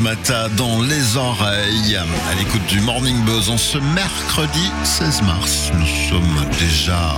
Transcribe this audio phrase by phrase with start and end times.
[0.00, 5.70] Matmata dans les oreilles, à l'écoute du Morning Buzz en ce mercredi 16 mars.
[5.78, 7.16] Nous sommes déjà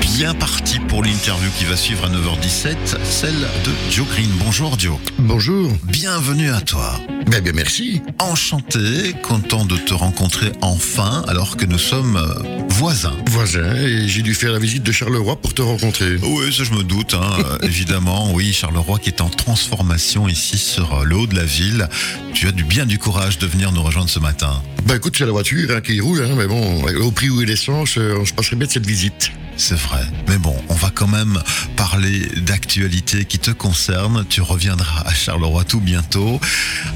[0.00, 4.30] bien partis pour l'interview qui va suivre à 9h17, celle de Joe Green.
[4.44, 4.98] Bonjour Joe.
[5.18, 5.70] Bonjour.
[5.84, 6.92] Bienvenue à toi.
[7.30, 8.02] Ben bien merci.
[8.18, 13.16] Enchanté, content de te rencontrer enfin alors que nous sommes euh, voisins.
[13.26, 16.16] Voisin, et j'ai dû faire la visite de Charleroi pour te rencontrer.
[16.22, 18.32] Oui, ça je me doute, hein, euh, évidemment.
[18.32, 21.88] Oui, Charleroi qui est en transformation ici sur euh, le haut de la ville.
[22.34, 24.60] Tu as du bien du courage de venir nous rejoindre ce matin.
[24.86, 27.46] Ben écoute, c'est la voiture hein, qui roule, hein, mais bon, au prix où est
[27.46, 29.30] l'essence, euh, je passerai bien de cette visite.
[29.56, 30.02] C'est vrai.
[30.28, 31.38] Mais bon, on va quand même
[31.76, 34.24] parler d'actualité qui te concerne.
[34.28, 36.40] Tu reviendras à Charleroi tout bientôt.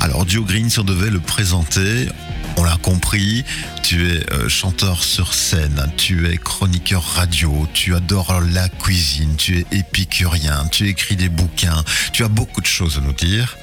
[0.00, 2.08] Alors, Joe Green, si on devait le présenter,
[2.56, 3.44] on l'a compris,
[3.82, 9.58] tu es euh, chanteur sur scène, tu es chroniqueur radio, tu adores la cuisine, tu
[9.58, 11.82] es épicurien, tu écris des bouquins,
[12.12, 13.56] tu as beaucoup de choses à nous dire.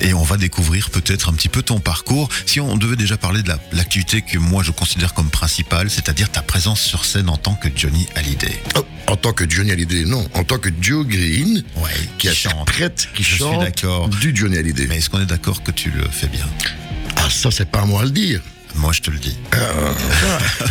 [0.00, 2.28] Et on va découvrir peut-être un petit peu ton parcours.
[2.46, 6.30] Si on devait déjà parler de la- l'activité que moi je considère comme principale, c'est-à-dire
[6.30, 8.60] ta présence sur scène en tant que Johnny Hallyday.
[8.76, 13.08] Oh, en tant que Johnny Hallyday, non, en tant que Joe Green, Ouais, qui interprète,
[13.14, 14.08] qui Je suis chante d'accord.
[14.08, 14.86] du Johnny Hallyday.
[14.88, 16.46] Mais est-ce qu'on est d'accord que tu le fais bien?
[17.30, 18.40] Ça, c'est pas à moi à le dire.
[18.76, 19.36] Moi, je te le dis.
[19.52, 19.58] Ah,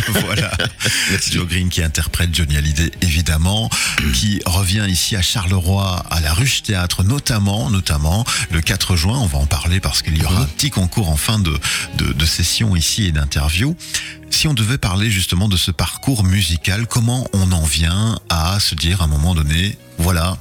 [0.22, 0.50] voilà.
[1.30, 3.68] Joe Green qui interprète Johnny Hallyday, évidemment,
[4.14, 9.18] qui revient ici à Charleroi, à la Ruche Théâtre, notamment, notamment, le 4 juin.
[9.18, 11.54] On va en parler parce qu'il y aura un petit concours en fin de,
[11.98, 13.76] de, de session ici et d'interview.
[14.30, 18.74] Si on devait parler justement de ce parcours musical, comment on en vient à se
[18.74, 20.38] dire à un moment donné, voilà,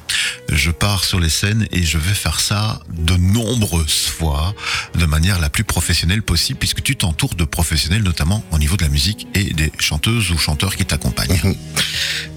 [0.52, 4.56] je pars sur les scènes et je vais faire ça de nombreuses fois,
[4.98, 8.84] de manière la plus professionnelle possible, puisque tu t'entoures de professionnels, notamment au niveau de
[8.84, 11.56] la musique et des chanteuses ou chanteurs qui t'accompagnent.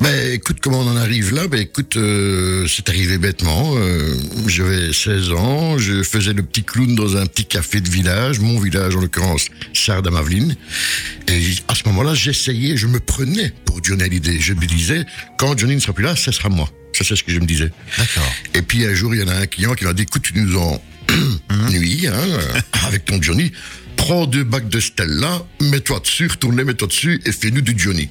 [0.01, 1.47] Ben écoute, comment on en arrive là?
[1.49, 3.75] Ben écoute, euh, c'est arrivé bêtement.
[3.77, 4.15] Euh,
[4.47, 8.59] J'avais 16 ans, je faisais le petit clown dans un petit café de village, mon
[8.59, 10.57] village en l'occurrence, Sardamaveline.
[11.29, 14.39] Et à ce moment-là, j'essayais, je me prenais pour Johnny Hallyday.
[14.41, 15.05] Je me disais,
[15.39, 16.69] quand Johnny ne sera plus là, ce sera moi.
[16.93, 17.71] Ça, c'est ce que je me disais.
[17.99, 18.33] D'accord.
[18.55, 20.35] Et puis un jour, il y en a un client qui m'a dit, écoute, tu
[20.35, 20.83] nous en
[21.71, 23.53] nuis, hein, euh, avec ton Johnny.
[23.97, 28.09] Prends deux bacs de Stella, mets-toi dessus, retourne-les, mets-toi dessus et fais-nous du Johnny.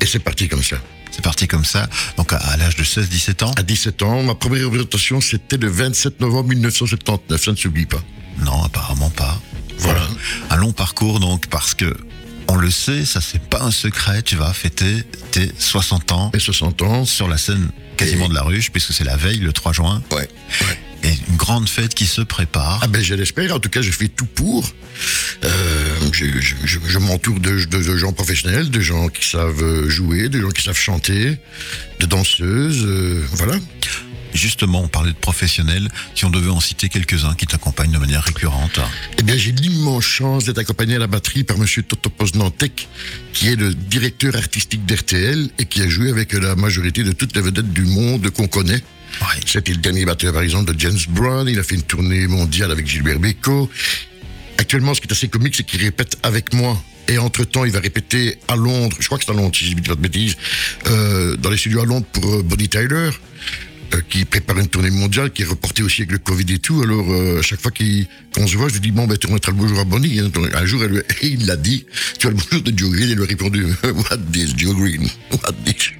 [0.00, 0.76] Et c'est parti comme ça.
[1.10, 1.88] C'est parti comme ça.
[2.16, 3.52] Donc à, à l'âge de 16-17 ans?
[3.56, 7.42] À 17 ans, ma première représentation, c'était le 27 novembre 1979.
[7.42, 8.02] Ça ne s'oublie pas.
[8.44, 9.40] Non, apparemment pas.
[9.78, 10.08] Voilà.
[10.50, 11.96] Un long parcours donc parce que
[12.48, 16.38] on le sait, ça c'est pas un secret, tu vas fêter tes 60 ans Et
[16.38, 19.52] 60 ans, sur la scène quasiment Et- de la ruche puisque c'est la veille le
[19.52, 20.16] 3 juin ouais.
[20.18, 20.78] ouais.
[21.04, 22.80] Et une grande fête qui se prépare.
[22.82, 24.68] Ah ben je l'espère, en tout cas je fais tout pour.
[25.44, 25.48] Euh,
[26.12, 29.88] je je, je- je m'entoure de, de- de gens professionnels, de gens qui savent euh,
[29.88, 31.38] jouer, de gens qui savent chanter,
[32.00, 33.54] de danseuses, euh, voilà.
[34.34, 38.22] Justement, on parlait de professionnels, si on devait en citer quelques-uns qui t'accompagnent de manière
[38.22, 38.78] récurrente.
[39.18, 42.88] Eh bien j'ai l'immense chance d'être accompagné à la batterie par monsieur Toto Poznantek,
[43.32, 47.34] qui est le directeur artistique d'RTL et qui a joué avec la majorité de toutes
[47.36, 48.82] les vedettes du monde qu'on connaît.
[49.20, 49.40] Ouais.
[49.46, 51.48] C'était le dernier batteur, par exemple, de James Brown.
[51.48, 53.70] Il a fait une tournée mondiale avec Gilbert Bécaud.
[54.58, 56.80] Actuellement, ce qui est assez comique, c'est qu'il répète avec moi.
[57.08, 59.70] Et entre-temps, il va répéter à Londres, je crois que c'est à Londres, si je
[59.70, 60.36] ne dis pas de bêtises,
[60.88, 63.10] euh, dans les studios à Londres pour euh, Bonnie Tyler,
[63.94, 66.82] euh, qui prépare une tournée mondiale, qui est reportée aussi avec le Covid et tout.
[66.82, 69.52] Alors, euh, à chaque fois qu'on se voit, je lui dis, bon, ben, tu remettras
[69.52, 70.20] le bonjour à Bonnie.
[70.20, 70.30] hein.
[70.52, 71.86] Un jour, elle, et il l'a dit,
[72.18, 74.76] tu as le bonjour de Joe Green, et il lui a répondu, what this, Joe
[74.76, 75.08] Green?
[75.30, 75.92] What this?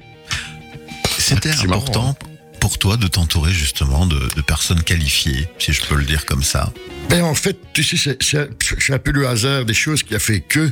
[1.17, 2.17] C'était marrant, important
[2.59, 6.43] pour toi de t'entourer justement de, de personnes qualifiées, si je peux le dire comme
[6.43, 6.71] ça?
[7.09, 10.41] Ben en fait, tu sais, c'est- un- peu le hasard des choses qui a fait
[10.41, 10.69] que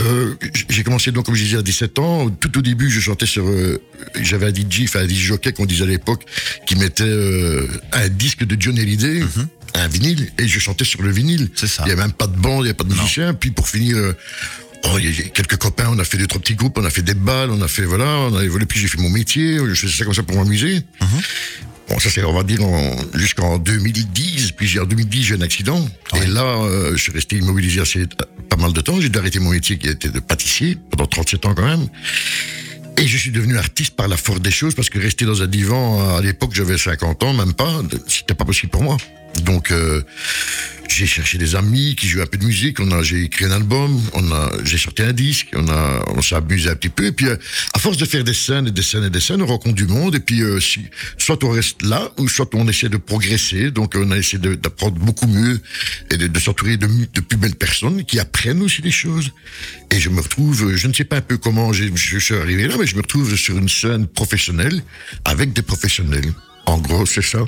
[0.00, 0.34] euh,
[0.68, 2.28] j'ai commencé donc comme je disais à 17 ans.
[2.28, 3.80] Tout au début, je chantais sur, euh,
[4.20, 6.24] j'avais un DJ, enfin un DJ jockey qu'on disait à l'époque,
[6.66, 9.22] qui mettait euh, un disque de John Hallyday,
[9.74, 11.50] un vinyle, et je chantais sur le vinyle.
[11.54, 11.84] C'est ça.
[11.86, 13.32] Il y avait même pas de bande, il y avait pas de musicien.
[13.34, 13.96] Puis pour finir.
[14.84, 16.54] Euh, Oh, il y a- y a quelques copains, on a fait deux, trois petits
[16.54, 18.88] groupes, on a fait des balles, on a fait, voilà, on a évolué, puis j'ai
[18.88, 20.82] fait mon métier, je faisais ça comme ça pour m'amuser.
[21.88, 24.52] Bon, ça c'est, on va dire, en- jusqu'en 2010.
[24.52, 25.80] Puis en 2010, j'ai eu un accident.
[26.12, 26.24] Ouais.
[26.24, 28.04] Et là, euh, je suis resté immobilisé assez
[28.50, 29.00] pas mal de temps.
[29.00, 31.88] J'ai dû arrêter mon métier qui était de pâtissier pendant 37 ans quand même.
[32.98, 35.46] Et je suis devenu artiste par la force des choses parce que rester dans un
[35.46, 38.96] divan, à l'époque, j'avais 50 ans, même pas, c'était pas possible pour moi.
[39.42, 40.02] Donc, euh,
[40.88, 42.80] j'ai cherché des amis qui jouaient un peu de musique.
[42.80, 46.22] On a, j'ai écrit un album, on a, j'ai sorti un disque, on a, on
[46.22, 47.06] s'est amusé un petit peu.
[47.06, 47.36] Et puis, euh,
[47.74, 49.86] à force de faire des scènes et des scènes et des scènes, on rencontre du
[49.86, 50.14] monde.
[50.14, 50.58] Et puis, euh,
[51.18, 53.70] soit on reste là, ou soit on essaie de progresser.
[53.70, 55.60] Donc, on a essayé d'apprendre beaucoup mieux
[56.10, 59.30] et de, s'entourer de, de plus belles personnes qui apprennent aussi des choses.
[59.90, 62.74] Et je me retrouve, je ne sais pas un peu comment je suis arrivé là,
[62.78, 64.82] mais je me retrouve sur une scène professionnelle
[65.24, 66.32] avec des professionnels.
[66.66, 67.44] En gros, c'est ça.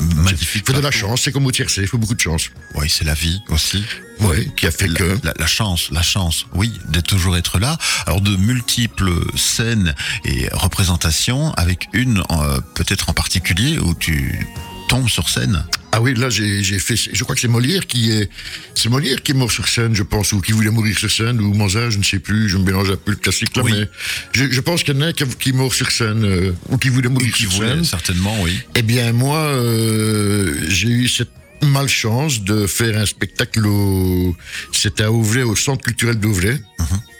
[0.00, 0.62] Magnifique.
[0.68, 2.50] Il faut de la chance, c'est comme au tiercé, il faut beaucoup de chance.
[2.74, 3.84] Oui, c'est la vie aussi.
[4.20, 5.18] Oui, qui a fait La, que.
[5.24, 7.76] la- la chance, la chance, oui, de toujours être là.
[8.06, 9.94] Alors de multiples scènes
[10.24, 14.46] et représentations, avec une euh, peut-être en particulier où tu
[14.88, 15.64] tombes sur scène.
[15.94, 16.96] Ah oui, là j'ai fait.
[16.96, 18.30] Je crois que c'est Molière qui est.
[18.74, 21.38] C'est Molière qui est mort sur scène, je pense, ou qui voulait mourir sur scène,
[21.40, 22.48] ou Mozart, je ne sais plus.
[22.48, 23.72] Je me mélange un peu le classique là, Oui.
[23.74, 23.88] mais
[24.32, 26.52] je, je pense qu'il y en a un qui, qui est mort sur scène, euh,
[26.70, 27.84] ou qui voulait mourir Qui sur voulait scène.
[27.84, 28.58] certainement, oui.
[28.74, 31.28] Eh bien, moi, euh, j'ai eu cette
[31.62, 34.34] malchance de faire un spectacle au.
[34.72, 36.58] C'était à Auvlay, au Centre culturel d'Auvlay,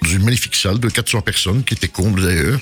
[0.03, 2.61] dans une magnifique salle de 400 personnes, qui était comble d'ailleurs.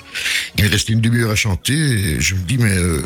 [0.59, 2.77] Il restait une demi-heure à chanter, et je me dis, mais.
[2.77, 3.01] euh,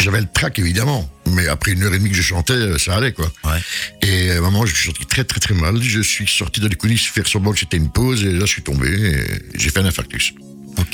[0.00, 1.08] j'avais le trac, évidemment.
[1.26, 3.30] Mais après une heure et demie que je chantais, euh, ça allait, quoi.
[3.44, 3.60] Ouais.
[4.02, 5.80] Et à un moment, je suis sorti très, très, très mal.
[5.82, 8.50] Je suis sorti dans les coulisses faire semblant que c'était une pause, et là, je
[8.52, 10.34] suis tombé, et j'ai fait un infarctus.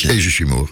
[0.04, 0.68] Et je suis mort.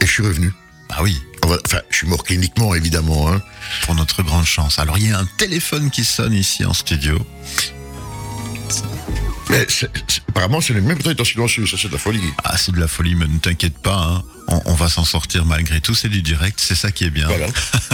[0.00, 0.50] Et je suis revenu.
[0.88, 3.42] Ah oui, Enfin, je suis mort cliniquement, évidemment, hein.
[3.82, 4.78] pour notre grande chance.
[4.78, 7.18] Alors il y a un téléphone qui sonne ici en studio.
[9.50, 9.66] Mais
[10.28, 12.20] apparemment, c'est le même temps étant silencieux, ça c'est de la folie.
[12.44, 14.22] Ah, c'est de la folie, mais ne t'inquiète pas, hein.
[14.48, 15.94] on, on va s'en sortir malgré tout.
[15.94, 17.26] C'est du direct, c'est ça qui est bien.
[17.26, 17.46] Voilà.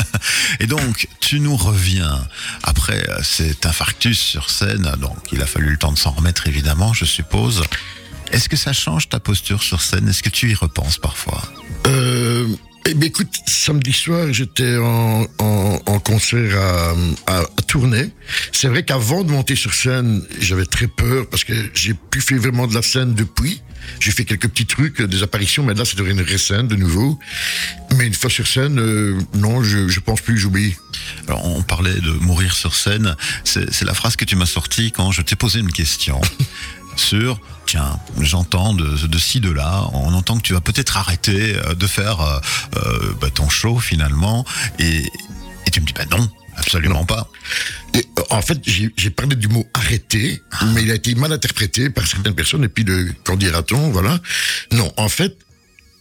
[0.60, 2.26] Et donc, tu nous reviens
[2.62, 4.92] après euh, cet infarctus sur scène.
[5.00, 7.62] Donc, il a fallu le temps de s'en remettre, évidemment, je suppose.
[8.32, 10.08] Est-ce que ça change ta posture sur scène?
[10.08, 11.42] Est-ce que tu y repenses parfois?
[11.86, 11.95] Euh,
[12.88, 16.94] eh bien, écoute, samedi soir, j'étais en, en, en concert à,
[17.26, 18.10] à, à Tournai.
[18.52, 22.36] C'est vrai qu'avant de monter sur scène, j'avais très peur parce que j'ai plus fait
[22.36, 23.60] vraiment de la scène depuis.
[24.00, 26.76] J'ai fait quelques petits trucs, euh, des apparitions, mais là, c'est une vraie scène de
[26.76, 27.18] nouveau.
[27.96, 30.74] Mais une fois sur scène, euh, non, je, je pense plus, j'oublie.
[31.26, 33.16] Alors, on parlait de mourir sur scène.
[33.44, 36.20] C'est c'est la phrase que tu m'as sortie quand je t'ai posé une question
[36.96, 41.56] sur, tiens, j'entends de, de ci, de là, on entend que tu vas peut-être arrêter
[41.56, 42.40] euh, de faire euh,
[42.76, 44.44] euh, bah, ton show finalement.
[44.78, 45.04] Et,
[45.66, 47.28] et tu me dis, bah non, absolument pas.
[47.94, 50.42] Et, euh, en fait, j'ai parlé du mot arrêter,
[50.74, 54.18] mais il a été mal interprété par certaines personnes, et puis le, qu'en dira-t-on, voilà.
[54.72, 55.36] Non, en fait,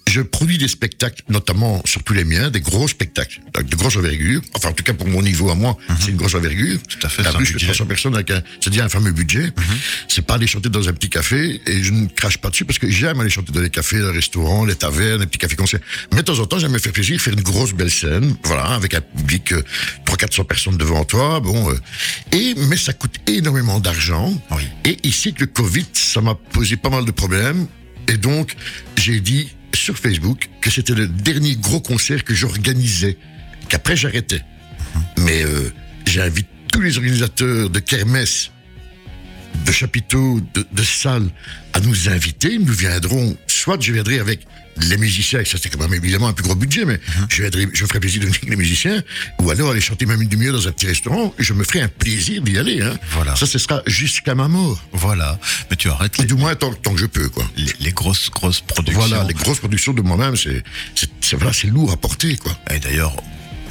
[0.07, 4.42] je produis des spectacles, notamment, surtout les miens, des gros spectacles, de grosses envergures.
[4.54, 6.80] Enfin, en tout cas, pour mon niveau à moi, c'est une grosse envergure.
[6.88, 7.66] Tout à fait, de budget.
[7.66, 9.52] 300 personnes avec un, c'est-à-dire un fameux budget.
[10.07, 12.80] C'est pas aller chanter dans un petit café, et je ne crache pas dessus, parce
[12.80, 15.81] que j'aime aller chanter dans les cafés, les restaurants, les tavernes, les petits cafés concerts.
[16.13, 18.66] Mais de temps en temps, j'aime me faire plaisir, faire une grosse belle scène, voilà,
[18.66, 19.63] avec un public, euh,
[20.06, 21.75] 300-400 personnes devant toi, bon, euh,
[22.31, 24.34] et, mais ça coûte énormément d'argent.
[24.52, 24.63] Oui.
[24.86, 27.68] Et ici, que le Covid, ça m'a posé pas mal de problèmes.
[28.07, 28.56] Et donc,
[28.98, 29.50] j'ai dit
[29.85, 33.17] sur Facebook que c'était le dernier gros concert que j'organisais,
[33.69, 34.41] qu'après j'arrêtais.
[35.19, 35.71] Mais euh,
[36.07, 38.49] j'invite tous les organisateurs de kermesse,
[39.63, 41.29] de chapiteaux, de, de salles
[41.73, 42.57] à nous inviter.
[42.57, 44.41] Nous viendrons, soit je viendrai avec
[44.89, 47.67] les musiciens, et ça c'est quand même évidemment un plus gros budget, mais je, viendrai,
[47.73, 49.01] je ferai plaisir de venir avec les musiciens,
[49.41, 51.81] ou alors aller chanter même une demi-heure dans un petit restaurant, et je me ferai
[51.81, 52.81] un plaisir d'y aller.
[52.83, 52.95] Hein.
[53.12, 53.35] Voilà.
[53.35, 54.79] Ça, ce sera jusqu'à ma mort.
[54.91, 55.39] Voilà.
[55.71, 57.50] Mais tu arrêtes les, du moins tant, tant que je peux, quoi.
[57.57, 59.01] les- les grosses, grosses productions.
[59.07, 60.61] Voilà, les grosses productions de moi-même, c'est,
[60.94, 62.56] c'est, c'est- voilà, c'est lourd à porter, quoi.
[62.71, 63.15] Et d'ailleurs,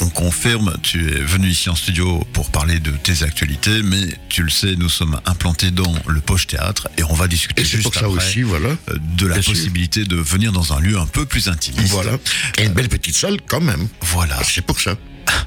[0.00, 4.43] on confirme, tu es venu ici en studio pour parler de tes actualités, mais tu
[4.43, 7.82] le sais, nous sommes implantés dans le Poche Théâtre et on va discuter Et juste
[7.85, 8.69] pour ça après aussi, voilà.
[8.69, 9.52] euh, de la Bien sûr.
[9.52, 11.93] possibilité de venir dans un lieu un peu plus intimiste.
[11.93, 12.19] Voilà.
[12.58, 13.88] Et une belle petite salle, quand même.
[14.02, 14.38] Voilà.
[14.44, 14.96] C'est pour ça.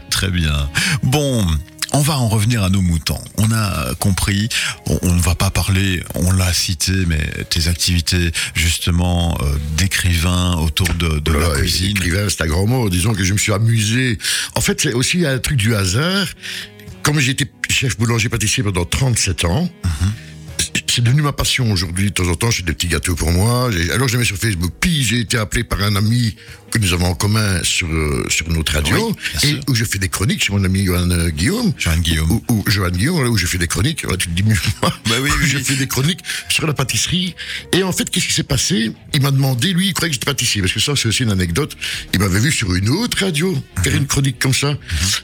[0.09, 0.69] Très bien.
[1.03, 1.45] Bon.
[1.93, 3.19] On va en revenir à nos moutons.
[3.37, 4.49] On a compris,
[4.85, 10.87] on ne va pas parler, on l'a cité, mais tes activités justement euh, d'écrivain autour
[10.95, 11.91] de, de la cuisine.
[11.91, 12.89] écrivain, c'est un grand mot.
[12.89, 14.17] Disons que je me suis amusé.
[14.55, 16.27] En fait, c'est aussi un truc du hasard.
[17.03, 19.69] Comme j'étais chef boulanger-pâtissier pendant 37 ans,
[20.97, 22.05] c'est devenu ma passion aujourd'hui.
[22.05, 23.69] De temps en temps, je fais des petits gâteaux pour moi.
[23.71, 24.71] J'ai- Alors, je mets sur Facebook.
[24.79, 26.35] Puis, j'ai été appelé par un ami
[26.71, 29.15] que nous avons en commun sur, euh, sur notre radio.
[29.43, 31.71] Oui, et où je fais des chroniques chez mon ami Johan euh, Guillaume.
[31.77, 32.31] Johan Guillaume.
[32.31, 34.05] Ou, ou Johan Guillaume, voilà, où je fais des chroniques.
[34.17, 34.91] Tu te dis mieux que moi.
[35.07, 37.35] Bah oui, Où oui, je fais des chroniques sur la pâtisserie.
[37.73, 38.91] Et en fait, qu'est-ce qui s'est passé?
[39.13, 40.61] Il m'a demandé, lui, il croyait que j'étais pâtissier.
[40.61, 41.77] Parce que ça, c'est aussi une anecdote.
[42.13, 43.99] Il m'avait vu sur une autre radio faire Mhm.
[43.99, 44.75] une chronique comme ça.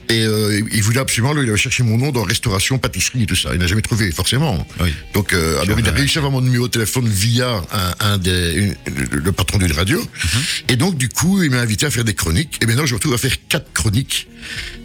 [0.08, 3.26] Et euh, il voulait absolument, lui, il avait cherché mon nom dans restauration, pâtisserie et
[3.26, 3.50] tout ça.
[3.52, 4.66] Il n'a jamais trouvé, forcément.
[4.80, 4.94] Oui.
[5.12, 8.18] Donc, euh, alors, il a réussi à avoir mon numéro de téléphone via un, un
[8.18, 8.74] des, une-
[9.10, 10.00] le, patron d'une radio.
[10.00, 10.42] Mhm.
[10.68, 12.58] Et donc, du coup, il m'a invité à faire des chroniques.
[12.62, 14.28] Et maintenant, je me retrouve à faire quatre chroniques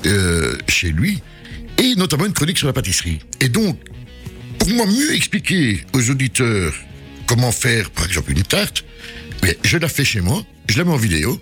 [0.05, 1.21] euh, chez lui.
[1.77, 3.19] Et notamment une chronique sur la pâtisserie.
[3.39, 3.79] Et donc,
[4.57, 6.73] pour moi, mieux expliquer aux auditeurs
[7.25, 8.83] comment faire, par exemple, une tarte,
[9.43, 11.41] mais je la fais chez moi, je la mets en vidéo,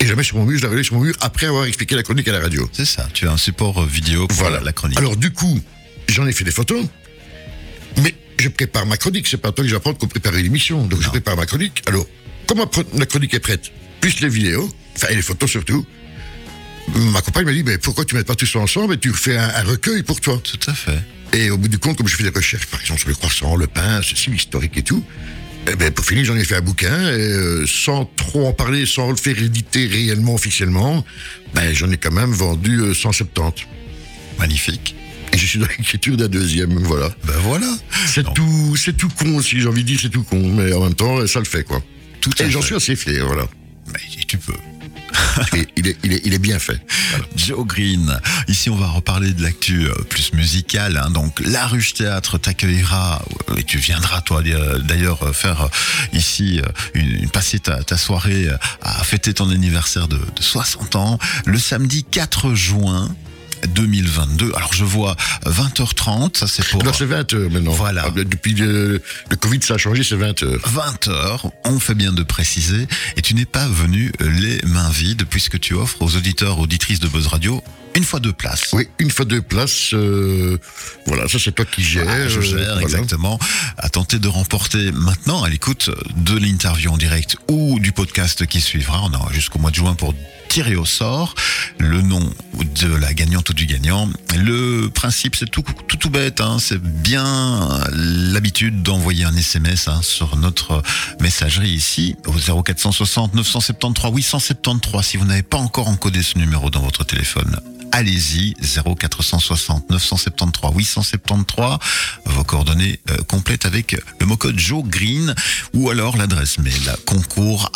[0.00, 1.64] et je la mets sur mon mur, je la relève sur mon mur après avoir
[1.66, 2.68] expliqué la chronique à la radio.
[2.72, 4.60] C'est ça, tu as un support euh, vidéo pour Voilà.
[4.60, 4.98] la chronique.
[4.98, 5.60] Alors du coup,
[6.08, 6.84] j'en ai fait des photos,
[8.02, 9.26] mais je prépare ma chronique.
[9.28, 10.84] C'est pas toi que j'apprends qu'on prépare l'émission.
[10.86, 11.82] Donc je prépare ma chronique.
[11.86, 12.06] Alors,
[12.46, 12.66] comme ma,
[12.98, 15.84] la chronique est prête, plus les vidéos, enfin et les photos surtout,
[16.94, 19.36] Ma compagne m'a dit, mais pourquoi tu ne mets pas tous ensemble et tu fais
[19.36, 20.40] un, un recueil pour toi?
[20.42, 20.98] Tout à fait.
[21.32, 23.56] Et au bout du compte, comme je fais des recherches, par exemple, sur le croissant,
[23.56, 25.04] le pain, ceci, l'historique et tout,
[25.70, 28.86] eh ben, pour finir, j'en ai fait un bouquin, et euh, sans trop en parler,
[28.86, 31.04] sans le faire éditer réellement, officiellement,
[31.54, 33.66] ben, j'en ai quand même vendu euh, 170.
[34.38, 34.95] Magnifique.
[35.36, 37.08] Je suis dans l'écriture d'un deuxième, voilà.
[37.24, 37.66] Ben voilà.
[38.06, 40.82] C'est tout, c'est tout con aussi, j'ai envie de dire, c'est tout con, mais en
[40.84, 41.82] même temps, ça le fait, quoi.
[42.20, 43.44] Tout Et j'en suis assez fier, voilà.
[43.92, 44.54] Mais tu peux.
[45.56, 46.80] Et il, est, il, est, il est bien fait.
[47.10, 47.24] Voilà.
[47.36, 48.18] Joe Green.
[48.48, 50.96] Ici, on va reparler de l'actu euh, plus musicale.
[51.02, 51.10] hein.
[51.10, 55.68] Donc, la Ruche Théâtre t'accueillera euh, et tu viendras, toi, euh, d'ailleurs, faire
[56.12, 56.60] ici
[56.94, 58.48] une, une- passer ta, ta soirée
[58.82, 63.14] à fêter ton anniversaire de, de 60 ans le samedi 4 juin
[63.66, 64.52] 2022.
[64.54, 66.36] Alors, je vois 20h30.
[66.38, 67.72] Ça, c'est pour Alors, c'est 20 heures maintenant.
[67.72, 68.04] Voilà.
[68.06, 70.60] Ah, Depuis le, le Covid, ça a changé, c'est 20 heures.
[70.66, 75.24] 20 heures, on fait bien de préciser, et tu n'es pas venu les mains vides
[75.28, 77.62] puisque tu offres aux auditeurs, auditrices de Buzz Radio
[77.94, 78.74] une fois deux places.
[78.74, 79.94] Oui, une fois deux places.
[79.94, 80.58] euh,
[81.06, 82.06] voilà, ça c'est toi qui gères.
[82.08, 82.82] Ah, je euh, gère, voilà.
[82.82, 83.38] exactement.
[83.78, 88.60] À tenter de remporter maintenant, à l'écoute de l'interview en direct ou du podcast qui
[88.60, 89.02] suivra.
[89.04, 90.14] On aura jusqu'au mois de juin pour
[90.48, 91.34] tirer au sort
[91.78, 92.20] le nom
[92.80, 94.08] de la gagnante ou du gagnant.
[94.36, 96.40] Le principe, c'est tout, tout, tout bête.
[96.40, 96.58] Hein.
[96.60, 100.82] C'est bien l'habitude d'envoyer un SMS hein, sur notre
[101.20, 105.04] messagerie ici au 0460 973 873.
[105.04, 107.60] Si vous n'avez pas encore encodé ce numéro dans votre téléphone,
[107.92, 111.78] allez-y, 0460 973 873,
[112.26, 115.34] vos coordonnées euh, complètes avec le mot-code Joe Green
[115.74, 117.70] ou alors l'adresse mail concours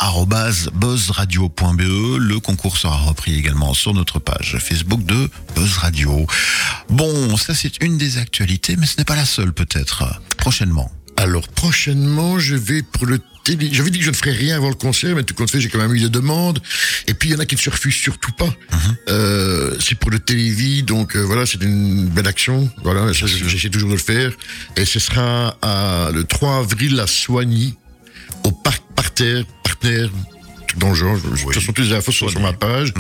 [0.73, 2.19] buzzradio.be.
[2.19, 6.27] Le concours sera repris également sur notre page Facebook de Buzz Radio.
[6.89, 10.05] Bon, ça c'est une des actualités, mais ce n'est pas la seule peut-être.
[10.37, 10.91] Prochainement.
[11.21, 13.69] Alors prochainement, je vais pour le télé.
[13.73, 15.69] J'avais dit que je ne ferais rien avant le concert, mais tout compte fait, j'ai
[15.69, 16.61] quand même eu des demandes.
[17.09, 18.49] Et puis il y en a qui ne se refusent surtout pas.
[19.11, 22.71] Euh, c'est pour le télévis, donc euh, voilà, c'est une belle action.
[22.85, 24.33] Voilà, j'essaie toujours de le faire.
[24.79, 27.77] Et ce sera à, le 3 avril à Soigny,
[28.45, 30.09] au parc Parterre, Parterre.
[30.77, 32.93] Dans le genre, de toute façon, toutes les infos sont sur ma page.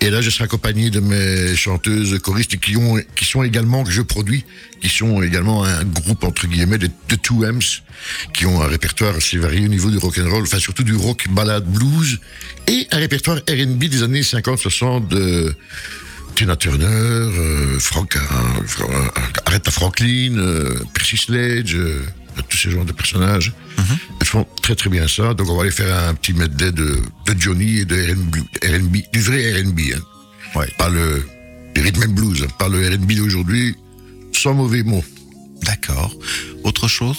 [0.00, 3.90] Et là, je serai accompagné de mes chanteuses choristes qui ont, qui sont également, que
[3.90, 4.44] je produis,
[4.80, 7.82] qui sont également un groupe, entre guillemets, de, de Two M's,
[8.32, 11.66] qui ont un répertoire assez varié au niveau du rock'n'roll, enfin, surtout du rock, ballade,
[11.66, 12.20] blues,
[12.66, 15.54] et un répertoire R&B des années 50-60 de
[16.34, 18.20] Tina Turner, euh, Frank, euh,
[18.80, 19.08] euh,
[19.46, 22.02] Aretha Franklin, euh, Percy Sledge, euh,
[22.42, 23.52] tous ces genres de personnages.
[24.20, 25.34] Ils font très très bien ça.
[25.34, 29.20] Donc on va aller faire un petit medley de, de Johnny et de R&B, du
[29.20, 30.00] vrai R&B, hein.
[30.54, 30.66] Ouais.
[30.78, 31.24] pas le,
[31.76, 33.74] rhythm and blues, hein, pas le R&B d'aujourd'hui,
[34.32, 35.04] sans mauvais mots.
[35.62, 36.14] D'accord.
[36.64, 37.18] Autre chose?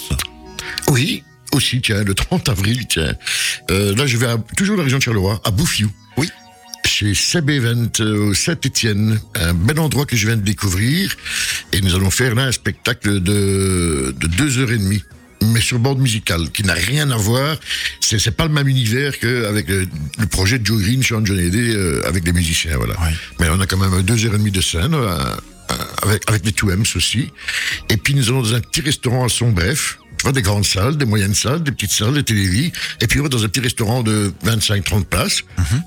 [0.88, 3.14] Oui, aussi, tiens, le 30 avril, tiens.
[3.70, 5.90] Euh, là, je vais à- toujours dans la région de Charleroi, à Bouffiou.
[6.16, 6.28] Oui.
[7.02, 9.18] Chez Seb Event, euh, au Saint-Étienne.
[9.34, 11.12] Un bel endroit que je viens de découvrir.
[11.72, 15.02] Et nous allons faire là un spectacle de, de deux heures et demie.
[15.52, 17.56] Mais sur bande musicale, qui n'a rien à voir.
[18.00, 21.40] C'est, c'est pas le même univers qu'avec le, le projet de Joe Green, Sean John
[21.40, 22.94] Hallyday, euh, avec les musiciens, voilà.
[23.40, 25.34] Mais on a quand même deux heures et demie de scène, euh,
[26.02, 27.32] avec, avec les 2M's aussi.
[27.90, 29.98] Et puis nous allons dans un petit restaurant à son bref.
[30.22, 32.70] Tu vois, des grandes salles, des moyennes salles, des petites salles, des télévis.
[33.00, 35.42] Et puis on va dans un petit restaurant de 25-30 places,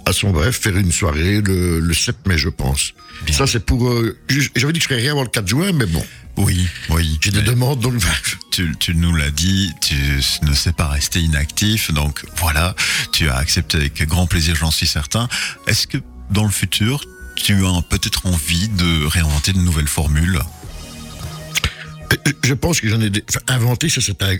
[0.05, 2.91] à son bref, faire une soirée le, le 7 mai, je pense.
[3.25, 3.33] Bien.
[3.33, 3.87] Ça, c'est pour...
[3.87, 4.17] euh,
[4.57, 7.17] J'avais dit que je ferais rien avant le 4 juin, mais bon, Oui, oui.
[7.23, 7.93] j'ai des demandes, donc...
[8.51, 9.95] Tu, tu nous l'as dit, tu
[10.43, 12.75] ne sais pas rester inactif, donc voilà,
[13.13, 15.29] tu as accepté avec grand plaisir, j'en suis certain.
[15.67, 15.97] Est-ce que
[16.29, 17.03] dans le futur,
[17.37, 20.39] tu as peut-être envie de réinventer de nouvelles formules?
[22.43, 23.11] Je pense que j'en ai...
[23.29, 24.35] Enfin, inventé, ça, c'est un...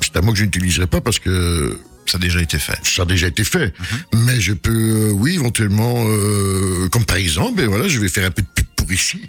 [0.00, 2.78] C'est un mot que je n'utiliserai pas parce que Ça a déjà été fait.
[2.84, 3.74] ça a déjà été fait.
[4.14, 8.24] Mais je peux, euh, oui, éventuellement, euh, comme par exemple, ben voilà, je vais faire
[8.26, 9.20] un peu de pub pour ici,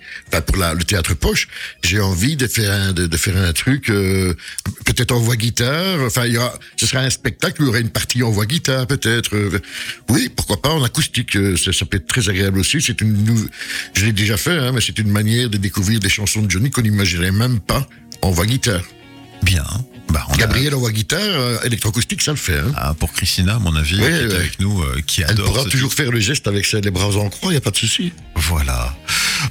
[0.46, 1.48] pour le théâtre poche.
[1.84, 4.34] J'ai envie de faire un, de, faire un truc, euh,
[4.86, 6.00] peut-être en voix guitare.
[6.02, 8.32] Enfin, il y aura, ce sera un spectacle où il y aura une partie en
[8.32, 9.36] voix guitare, peut-être.
[9.36, 9.60] euh,
[10.10, 11.36] oui, pourquoi pas en acoustique.
[11.36, 12.82] euh, Ça, peut être très agréable aussi.
[12.82, 13.50] C'est une, nou-
[13.96, 16.72] je l'ai déjà fait, hein, mais c'est une manière de découvrir des chansons de Johnny
[16.72, 17.88] qu'on n'imaginerait même pas
[18.22, 18.84] en voix guitare.
[19.44, 19.66] Bien.
[20.10, 22.58] Bah, on a- Gabriel en voix guitare, euh, électroacoustique, ça le fait.
[22.60, 22.72] Hein.
[22.76, 24.36] Ah, pour Christina, à mon avis, qui est ouais.
[24.36, 26.92] avec nous, euh, qui Elle adore pourra ce toujours faire le geste avec ses, les
[26.92, 28.12] bras en croix, il n'y a pas de souci.
[28.36, 28.96] Voilà.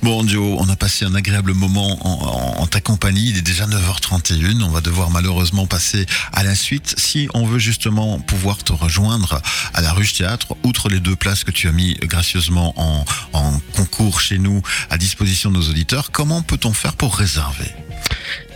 [0.03, 3.31] Bon, Joe, on a passé un agréable moment en, en- en ta compagnie.
[3.31, 4.63] Il est déjà 9h31.
[4.63, 6.95] On va devoir malheureusement passer à la suite.
[6.99, 9.41] Si on veut justement pouvoir te rejoindre
[9.75, 13.61] à la Ruche Théâtre, outre les deux places que tu as mis gracieusement en, en
[13.75, 14.61] concours chez nous
[14.91, 17.71] à disposition de nos auditeurs, comment peut-on faire pour réserver?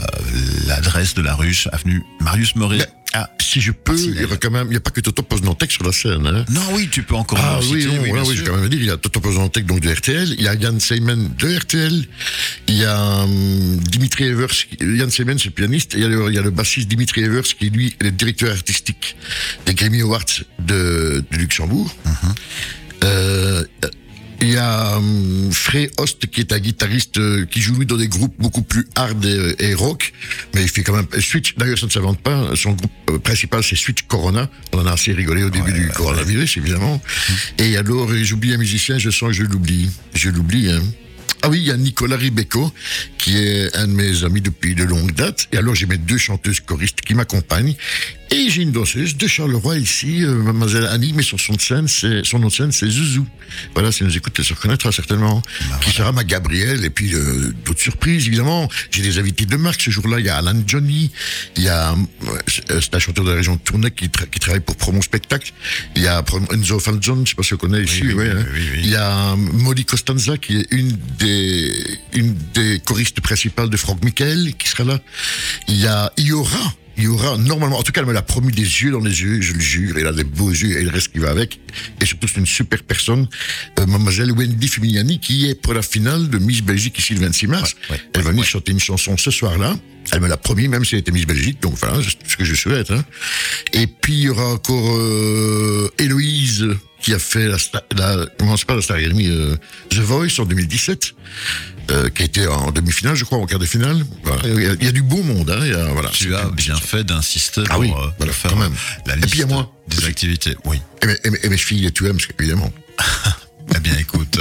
[0.00, 0.04] Euh,
[0.66, 2.86] L'adresse de la Ruche, avenue Marius Meuret.
[3.14, 5.22] Ah, Si je peux, il y aura quand même, il n'y a pas que Toto
[5.22, 6.26] Poznantek sur la scène.
[6.26, 6.44] Hein.
[6.50, 8.68] non, oui, tu peux encore Ah oui, citer, non, oui, oui, je vais quand même
[8.68, 11.56] dire, il y a Toto Poznantek donc de RTL, il y a Yann Seymen de
[11.56, 12.04] RTL,
[12.68, 16.08] il y a hum, Dimitri Evers, Yann Seymen c'est le pianiste, et il y, a
[16.08, 19.16] le, il y a le bassiste Dimitri Evers qui lui est le directeur artistique
[19.64, 20.24] des Grammy Awards
[20.58, 21.94] de, de Luxembourg.
[22.04, 22.34] Mhm.
[23.04, 23.64] Euh,
[24.40, 27.96] il y a hum, Frey Host qui est un guitariste euh, qui joue lui dans
[27.96, 30.12] des groupes beaucoup plus hard et, et rock,
[30.54, 31.56] mais il fait quand même Switch.
[31.56, 32.54] D'ailleurs, ça ne s'invente pas.
[32.54, 34.48] Son groupe euh, principal c'est Switch Corona.
[34.72, 37.02] On en a assez rigolé au début Ouais, du ouais, coronavirus, évidemment.
[37.58, 38.98] Et alors, euh, j'oublie un musicien.
[38.98, 39.90] Je sens que je l'oublie.
[40.14, 40.70] Je l'oublie.
[40.70, 40.82] Hein.
[41.42, 42.72] Ah oui, il y a Nicolas Ribeco,
[43.16, 45.46] qui est un de mes amis depuis de longue date.
[45.52, 47.74] Et alors, j'ai mes deux chanteuses choristes qui m'accompagnent.
[48.30, 51.88] Et j'ai une danseuse de Charleroi ici, euh, mademoiselle Annie, mais son, son, de scène,
[51.88, 53.26] c'est, son nom de scène, c'est Zouzou.
[53.72, 55.40] Voilà, si elle nous écoute, elle se reconnaîtra certainement.
[55.80, 58.68] qui sera ma Gabrielle, et puis euh, d'autres surprises, évidemment.
[58.90, 60.20] J'ai des invités de marque ce jour-là.
[60.20, 61.10] Il y a Alan Johnny,
[61.56, 64.38] il y a, euh, c'est un chanteur de la région de Tournai qui, tra- qui
[64.40, 65.52] travaille pour Promo Spectacle.
[65.96, 66.22] Il y a
[66.52, 68.46] Enzo Falzon, je sais pas si vous connaissez ici, oui, ouais, oui, hein.
[68.52, 68.80] oui, oui.
[68.84, 71.72] Il y a Molly Costanza, qui est une des,
[72.12, 75.00] une des choristes principales de Franck Michael, qui sera là.
[75.66, 76.74] Il y a Iora.
[76.98, 79.52] Iora, normalement, en tout cas, elle me l'a promis des yeux dans les yeux, je
[79.54, 81.60] le jure, elle a des beaux yeux et le reste qui va avec.
[82.00, 83.28] Et surtout, c'est une super personne,
[83.78, 87.46] euh, mademoiselle Wendy Fumiliani, qui est pour la finale de Miss Belgique ici le 26
[87.46, 87.76] mars.
[87.88, 89.76] Ouais, ouais, elle va venir chanter une chanson ce soir-là.
[90.12, 92.44] Elle me l'a promis, même si elle était Miss Belgique, donc voilà, c'est ce que
[92.44, 92.90] je souhaite.
[92.90, 93.04] Hein.
[93.72, 96.66] Et puis, il y aura encore euh, Héloïse,
[97.02, 99.56] qui a fait la, sta- la comment c'est pas la Star Academy, euh,
[99.90, 101.14] The Voice en 2017,
[101.90, 104.04] euh, qui a été en demi-finale, je crois, en quart de finale.
[104.24, 104.42] Voilà.
[104.44, 105.60] Il, y a, il y a du beau monde, hein.
[105.62, 106.08] il y a, voilà.
[106.10, 108.74] Tu as bien fait d'insister Ah pour, oui, euh, voilà, faire quand même.
[109.06, 109.72] la Et liste puis il y a moi.
[109.88, 110.56] des activités.
[110.64, 110.80] Oui.
[111.02, 112.72] Et mes, et mes- et mes filles, les tu aimes, évidemment.
[113.76, 114.38] Eh bien, écoute,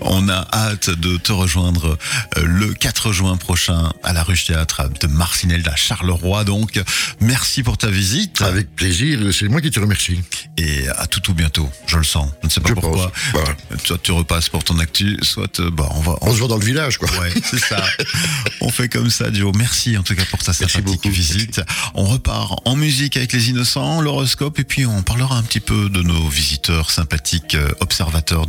[0.00, 1.98] on a hâte de te rejoindre
[2.38, 6.44] euh, le 4 juin prochain à la Ruche Théâtre de Marcinelle à Charleroi.
[6.44, 6.80] Donc,
[7.20, 10.20] merci pour ta visite Avec plaisir, c'est moi qui te remercie.
[10.56, 11.68] et à tout tout bientôt.
[11.86, 12.30] Je le sens.
[12.42, 13.10] Je ne sais pas Je pourquoi.
[13.10, 13.56] pense, voilà.
[13.84, 16.16] Soit tu repasses pour ton actu, soit euh, bah, on va.
[16.20, 17.08] On se voit dans le village, quoi.
[17.20, 17.84] Ouais, c'est ça.
[18.60, 19.52] On fait comme ça, Joe.
[19.56, 21.60] Merci en tout cas pour ta sympathique visite.
[21.94, 25.88] On repart en musique avec les innocents, l'horoscope, et puis on parlera un petit peu
[25.90, 27.70] de nos visiteurs sympathiques, euh,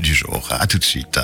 [0.01, 0.47] du jour.
[0.51, 1.19] À tout de suite.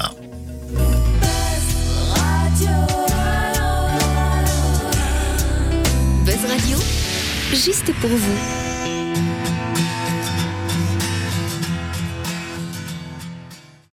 [6.26, 6.78] Buzz Radio,
[7.54, 8.71] juste pour vous.